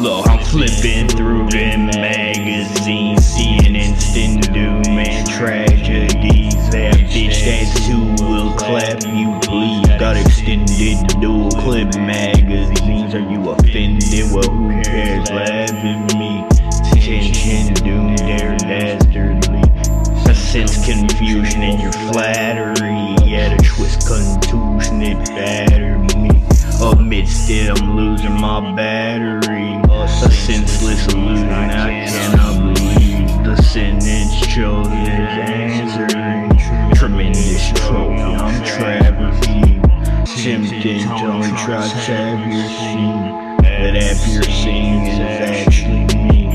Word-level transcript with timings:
Look, 0.00 0.26
I'm 0.30 0.42
flipping 0.46 1.08
through 1.08 1.50
them 1.50 1.84
magazines, 1.84 3.22
seeing 3.22 3.76
instant 3.76 4.50
doom 4.50 4.82
and 4.86 5.28
tragedies. 5.28 6.54
That 6.70 6.94
bitch 6.94 7.44
that's 7.44 7.86
who 7.86 8.00
will 8.24 8.54
clap 8.56 9.04
you, 9.04 9.38
please. 9.42 9.86
Got 10.00 10.16
extended 10.16 11.06
dual 11.20 11.50
clip 11.50 11.94
magazines. 11.96 13.14
Are 13.14 13.20
you 13.20 13.50
offended? 13.50 14.32
Well, 14.32 14.48
who 14.48 14.82
cares? 14.82 15.30
Laugh 15.30 15.70
at 15.70 16.14
me. 16.16 16.46
Tension, 16.98 17.74
doom, 17.74 18.16
dare, 18.16 18.56
dastardly. 18.56 19.60
I 20.24 20.32
sense 20.32 20.82
confusion 20.82 21.62
in 21.62 21.78
your 21.78 21.92
flattery. 21.92 23.16
Yeah, 23.28 23.54
the 23.54 23.62
twist 23.62 24.08
contusion, 24.08 25.02
it 25.02 25.28
battered 25.28 26.16
me. 26.16 26.30
Amidst 26.82 27.50
it, 27.50 27.68
I'm 27.68 27.94
losing 27.94 28.40
my 28.40 28.74
battery. 28.74 29.59
Tempting, 40.80 41.08
don't 41.08 41.58
try 41.58 41.86
to 41.86 41.94
have 41.94 42.40
your 42.50 42.64
scene. 42.64 43.56
That 43.60 43.96
after 43.96 44.42
seeing 44.50 45.06
is 45.08 45.18
actually 45.18 46.06
me. 46.16 46.48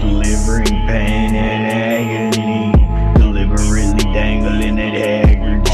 Delivering 0.00 0.66
pain 0.88 1.36
and 1.36 2.34
agony. 2.34 2.72
Deliberately 3.14 4.12
dangling 4.12 4.80
at 4.80 5.68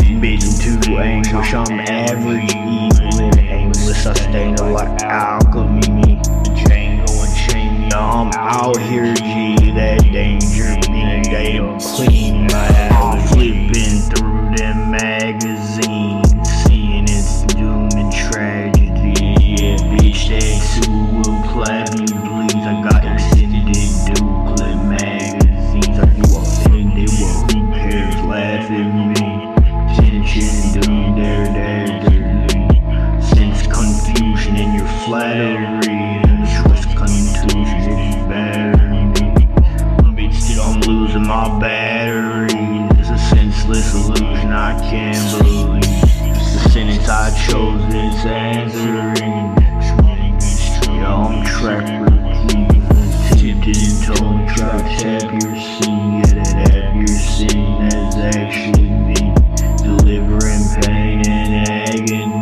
scene. 0.00 0.20
Bitten 0.20 0.80
to 0.80 0.96
anguish, 0.96 1.52
I'm 1.52 1.80
average, 1.80 2.54
evil 2.54 3.22
and 3.22 3.38
aimless. 3.38 4.06
I 4.06 4.14
stain 4.14 4.54
it 4.54 4.62
like 4.62 5.02
alchemy. 5.02 6.22
Django 6.56 7.22
and 7.22 7.36
chain 7.36 7.80
me. 7.80 7.88
I'm 7.92 8.30
out 8.32 8.80
here, 8.80 9.12
G. 9.14 9.72
That 9.72 10.00
danger 10.10 10.74
being 10.90 11.22
damn 11.24 11.78
clean. 11.80 12.46
My 12.46 13.26
flipping 13.28 13.98
through 14.08 14.56
them 14.56 14.92
magazines. 14.92 15.19
Who 20.86 21.16
will 21.16 21.42
clap 21.50 21.88
you, 21.98 22.06
please. 22.06 22.64
I 22.64 22.82
got 22.82 23.04
extended 23.04 23.74
duplicate 24.06 24.80
magazines. 24.86 25.98
Are 25.98 26.12
you 26.14 26.26
offended? 26.38 27.10
Well, 27.20 27.38
who 27.48 27.60
cares? 27.74 28.14
Laugh 28.24 28.70
at 28.70 28.88
me. 28.94 29.50
Tension, 29.96 30.80
doom, 30.80 31.16
dare, 31.16 31.46
dare, 31.46 33.22
Sense 33.22 33.66
confusion 33.66 34.56
in 34.56 34.74
your 34.74 34.86
flattery. 35.04 36.20
And 36.28 36.48
trust 36.48 36.88
contusion 36.96 37.98
is 37.98 38.16
battery. 38.28 39.20
Bitch, 40.16 40.58
I'm 40.62 40.80
losing 40.82 41.26
my 41.26 41.58
battery. 41.58 42.48
It's 42.98 43.10
a 43.10 43.18
senseless 43.18 43.94
illusion 43.94 44.52
I 44.52 44.78
can't 44.90 45.42
believe. 45.42 45.82
The 45.82 46.68
sentence 46.70 47.08
I 47.08 47.30
chose 47.46 47.94
is 47.94 48.26
answering. 48.26 49.19
Tap 54.98 55.30
your 55.42 55.56
scene. 55.56 56.18
Yeah, 56.18 56.34
that 56.34 56.70
have 56.72 56.96
your 56.96 57.06
scene 57.06 57.82
is 57.82 58.16
actually 58.16 58.90
me. 58.90 59.34
Delivering 59.78 60.64
pain 60.82 61.26
and 61.28 61.68
agony. 61.68 62.40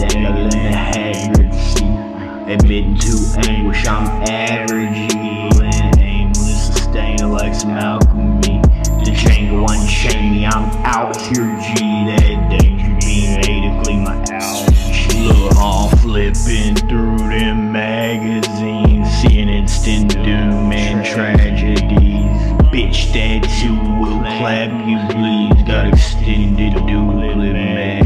Dangling 0.00 0.50
the 0.50 0.72
haggard 0.72 1.54
seat. 1.54 2.52
Admitting 2.52 2.96
to 2.98 3.48
anguish, 3.48 3.86
I'm 3.86 4.06
average. 4.28 5.14
And 5.14 5.98
aimless, 5.98 6.66
sustained 6.66 7.32
like 7.32 7.54
some 7.54 7.70
alchemy. 7.70 8.60
The 9.04 9.12
Django 9.14 9.66
unchain 9.68 10.32
me, 10.32 10.46
I'm 10.46 10.68
out 10.84 11.16
here, 11.16 11.56
G. 11.60 11.93
clap, 24.24 24.70
you 24.88 24.98
please 25.10 25.62
got 25.64 25.86
extended, 25.86 26.74
do 26.86 27.12
live, 27.12 27.36
man. 27.36 28.03